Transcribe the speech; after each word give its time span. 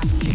back. 0.00 0.27